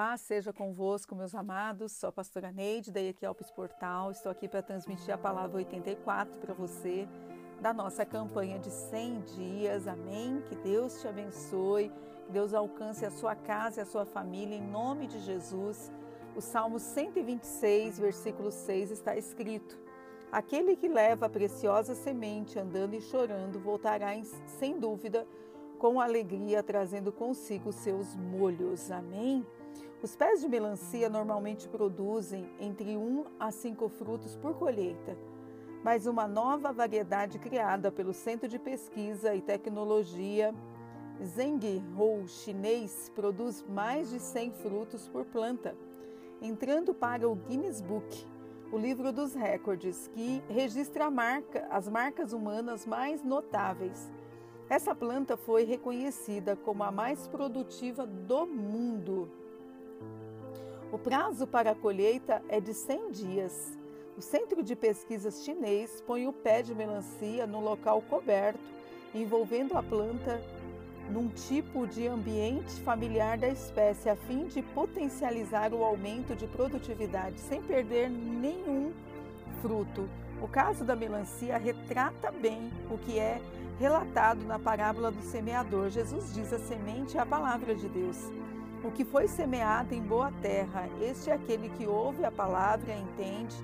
paz 0.00 0.22
seja 0.22 0.50
convosco, 0.50 1.14
meus 1.14 1.34
amados. 1.34 1.92
Sou 1.92 2.08
a 2.08 2.12
pastora 2.12 2.50
Neide, 2.50 2.90
da 2.90 3.02
Equialpes 3.02 3.50
Portal. 3.50 4.10
Estou 4.10 4.32
aqui 4.32 4.48
para 4.48 4.62
transmitir 4.62 5.12
a 5.12 5.18
palavra 5.18 5.58
84 5.58 6.38
para 6.38 6.54
você, 6.54 7.06
da 7.60 7.74
nossa 7.74 8.06
campanha 8.06 8.58
de 8.58 8.70
100 8.70 9.20
dias. 9.36 9.86
Amém? 9.86 10.42
Que 10.48 10.56
Deus 10.56 11.02
te 11.02 11.06
abençoe, 11.06 11.92
que 12.24 12.32
Deus 12.32 12.54
alcance 12.54 13.04
a 13.04 13.10
sua 13.10 13.36
casa 13.36 13.80
e 13.80 13.82
a 13.82 13.84
sua 13.84 14.06
família, 14.06 14.56
em 14.56 14.66
nome 14.66 15.06
de 15.06 15.18
Jesus. 15.20 15.92
O 16.34 16.40
Salmo 16.40 16.78
126, 16.78 17.98
versículo 17.98 18.50
6 18.50 18.92
está 18.92 19.14
escrito: 19.18 19.78
Aquele 20.32 20.76
que 20.76 20.88
leva 20.88 21.26
a 21.26 21.28
preciosa 21.28 21.94
semente 21.94 22.58
andando 22.58 22.94
e 22.94 23.02
chorando 23.02 23.60
voltará 23.60 24.12
sem 24.46 24.78
dúvida 24.78 25.26
com 25.78 26.00
alegria, 26.00 26.62
trazendo 26.62 27.12
consigo 27.12 27.70
seus 27.70 28.16
molhos. 28.16 28.90
Amém? 28.90 29.44
Os 30.02 30.16
pés 30.16 30.40
de 30.40 30.48
melancia 30.48 31.08
normalmente 31.08 31.68
produzem 31.68 32.50
entre 32.58 32.96
1 32.96 33.24
a 33.38 33.50
5 33.50 33.88
frutos 33.88 34.34
por 34.36 34.54
colheita, 34.54 35.16
mas 35.84 36.06
uma 36.06 36.26
nova 36.26 36.72
variedade 36.72 37.38
criada 37.38 37.92
pelo 37.92 38.12
Centro 38.12 38.48
de 38.48 38.58
Pesquisa 38.58 39.34
e 39.34 39.42
Tecnologia 39.42 40.54
Zhenghou 41.22 42.26
chinês 42.26 43.12
produz 43.14 43.62
mais 43.68 44.08
de 44.08 44.18
100 44.18 44.52
frutos 44.52 45.06
por 45.06 45.26
planta, 45.26 45.76
entrando 46.40 46.94
para 46.94 47.28
o 47.28 47.34
Guinness 47.34 47.82
Book, 47.82 48.26
o 48.72 48.78
livro 48.78 49.12
dos 49.12 49.34
recordes, 49.34 50.08
que 50.08 50.42
registra 50.48 51.10
marca, 51.10 51.66
as 51.70 51.88
marcas 51.88 52.32
humanas 52.32 52.86
mais 52.86 53.22
notáveis. 53.22 54.10
Essa 54.68 54.94
planta 54.94 55.36
foi 55.36 55.64
reconhecida 55.64 56.56
como 56.56 56.84
a 56.84 56.90
mais 56.90 57.28
produtiva 57.28 58.06
do 58.06 58.46
mundo. 58.46 59.28
O 60.92 60.98
prazo 60.98 61.46
para 61.46 61.70
a 61.70 61.74
colheita 61.74 62.42
é 62.48 62.60
de 62.60 62.74
100 62.74 63.12
dias. 63.12 63.78
O 64.18 64.20
Centro 64.20 64.60
de 64.60 64.74
Pesquisas 64.74 65.44
chinês 65.44 66.02
põe 66.04 66.26
o 66.26 66.32
pé 66.32 66.62
de 66.62 66.74
melancia 66.74 67.46
no 67.46 67.60
local 67.60 68.02
coberto, 68.02 68.58
envolvendo 69.14 69.78
a 69.78 69.82
planta 69.84 70.42
num 71.08 71.28
tipo 71.28 71.86
de 71.86 72.08
ambiente 72.08 72.80
familiar 72.80 73.38
da 73.38 73.48
espécie, 73.48 74.08
a 74.08 74.16
fim 74.16 74.46
de 74.46 74.62
potencializar 74.62 75.72
o 75.72 75.84
aumento 75.84 76.34
de 76.34 76.48
produtividade 76.48 77.38
sem 77.38 77.62
perder 77.62 78.10
nenhum 78.10 78.92
fruto. 79.62 80.08
O 80.42 80.48
caso 80.48 80.84
da 80.84 80.96
melancia 80.96 81.56
retrata 81.56 82.32
bem 82.32 82.68
o 82.90 82.98
que 82.98 83.16
é 83.16 83.40
relatado 83.78 84.44
na 84.44 84.58
parábola 84.58 85.12
do 85.12 85.22
semeador. 85.22 85.88
Jesus 85.88 86.34
diz: 86.34 86.52
a 86.52 86.58
semente 86.58 87.16
é 87.16 87.20
a 87.20 87.26
palavra 87.26 87.76
de 87.76 87.88
Deus. 87.88 88.18
O 88.82 88.90
que 88.90 89.04
foi 89.04 89.28
semeado 89.28 89.94
em 89.94 90.00
boa 90.00 90.32
terra, 90.40 90.88
este 91.02 91.28
é 91.28 91.34
aquele 91.34 91.68
que 91.68 91.86
ouve 91.86 92.24
a 92.24 92.30
palavra, 92.30 92.94
entende 92.94 93.54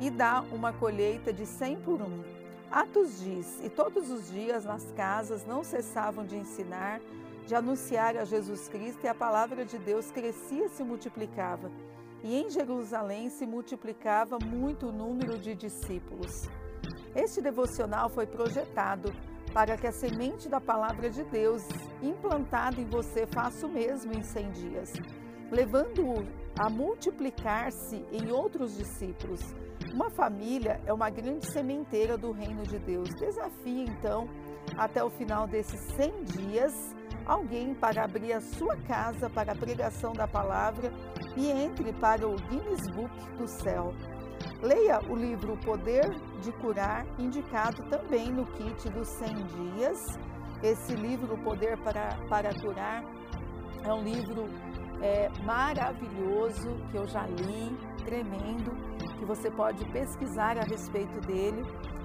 e 0.00 0.08
dá 0.08 0.40
uma 0.50 0.72
colheita 0.72 1.30
de 1.30 1.44
cem 1.44 1.76
por 1.76 2.00
um. 2.00 2.24
Atos 2.70 3.20
diz: 3.20 3.60
E 3.62 3.68
todos 3.68 4.10
os 4.10 4.30
dias 4.30 4.64
nas 4.64 4.90
casas 4.92 5.44
não 5.44 5.62
cessavam 5.62 6.24
de 6.24 6.36
ensinar, 6.36 7.02
de 7.46 7.54
anunciar 7.54 8.16
a 8.16 8.24
Jesus 8.24 8.66
Cristo, 8.66 9.04
e 9.04 9.08
a 9.08 9.14
palavra 9.14 9.62
de 9.62 9.78
Deus 9.78 10.10
crescia 10.10 10.64
e 10.64 10.70
se 10.70 10.82
multiplicava. 10.82 11.70
E 12.24 12.34
em 12.34 12.48
Jerusalém 12.48 13.28
se 13.28 13.46
multiplicava 13.46 14.38
muito 14.38 14.86
o 14.86 14.92
número 14.92 15.38
de 15.38 15.54
discípulos. 15.54 16.48
Este 17.14 17.42
devocional 17.42 18.08
foi 18.08 18.26
projetado 18.26 19.12
para 19.56 19.74
que 19.74 19.86
a 19.86 19.90
semente 19.92 20.50
da 20.50 20.60
palavra 20.60 21.08
de 21.08 21.24
Deus 21.24 21.66
implantada 22.02 22.78
em 22.78 22.84
você 22.84 23.26
faça 23.26 23.66
o 23.66 23.70
mesmo 23.70 24.12
em 24.12 24.22
100 24.22 24.50
dias, 24.50 24.92
levando-o 25.50 26.26
a 26.58 26.68
multiplicar-se 26.68 28.04
em 28.12 28.30
outros 28.30 28.76
discípulos. 28.76 29.40
Uma 29.94 30.10
família 30.10 30.78
é 30.84 30.92
uma 30.92 31.08
grande 31.08 31.46
sementeira 31.46 32.18
do 32.18 32.32
reino 32.32 32.64
de 32.64 32.78
Deus. 32.78 33.08
Desafie 33.18 33.86
então, 33.88 34.28
até 34.76 35.02
o 35.02 35.08
final 35.08 35.46
desses 35.46 35.80
100 35.96 36.24
dias, 36.24 36.94
alguém 37.24 37.74
para 37.74 38.04
abrir 38.04 38.34
a 38.34 38.42
sua 38.42 38.76
casa 38.82 39.30
para 39.30 39.52
a 39.52 39.56
pregação 39.56 40.12
da 40.12 40.28
palavra 40.28 40.92
e 41.34 41.50
entre 41.50 41.94
para 41.94 42.28
o 42.28 42.36
Guinness 42.36 42.86
Book 42.94 43.32
do 43.38 43.48
céu. 43.48 43.94
Leia 44.62 45.00
o 45.08 45.14
livro 45.14 45.52
O 45.52 45.56
Poder 45.58 46.08
de 46.40 46.50
Curar, 46.52 47.06
indicado 47.18 47.82
também 47.90 48.32
no 48.32 48.46
kit 48.46 48.88
dos 48.88 49.06
100 49.08 49.34
dias. 49.46 50.18
Esse 50.62 50.94
livro, 50.94 51.34
O 51.34 51.38
Poder 51.38 51.76
para, 51.78 52.16
para 52.28 52.54
Curar, 52.60 53.04
é 53.84 53.92
um 53.92 54.02
livro 54.02 54.48
é, 55.02 55.28
maravilhoso 55.44 56.74
que 56.90 56.96
eu 56.96 57.06
já 57.06 57.26
li, 57.26 57.76
tremendo, 58.04 58.72
que 59.18 59.26
você 59.26 59.50
pode 59.50 59.84
pesquisar 59.90 60.56
a 60.56 60.62
respeito 60.62 61.20
dele 61.26 61.62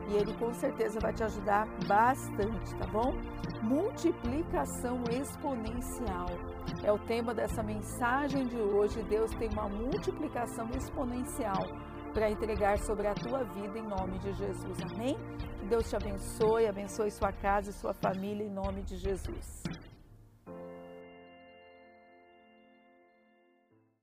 e 0.09 0.15
ele 0.15 0.33
com 0.33 0.53
certeza 0.53 0.99
vai 0.99 1.13
te 1.13 1.23
ajudar 1.23 1.65
bastante, 1.87 2.75
tá 2.75 2.85
bom? 2.87 3.13
Multiplicação 3.61 5.01
exponencial 5.09 6.27
é 6.83 6.91
o 6.91 6.99
tema 6.99 7.33
dessa 7.33 7.63
mensagem 7.63 8.45
de 8.45 8.57
hoje. 8.57 9.01
Deus 9.03 9.31
tem 9.35 9.49
uma 9.49 9.69
multiplicação 9.69 10.69
exponencial 10.75 11.65
para 12.11 12.29
entregar 12.29 12.77
sobre 12.79 13.07
a 13.07 13.13
tua 13.13 13.43
vida 13.43 13.79
em 13.79 13.87
nome 13.87 14.19
de 14.19 14.33
Jesus. 14.33 14.77
Amém? 14.91 15.17
Que 15.59 15.65
Deus 15.65 15.89
te 15.89 15.95
abençoe, 15.95 16.67
abençoe 16.67 17.09
sua 17.09 17.31
casa 17.31 17.69
e 17.69 17.73
sua 17.73 17.93
família 17.93 18.45
em 18.45 18.49
nome 18.49 18.81
de 18.83 18.97
Jesus. 18.97 19.63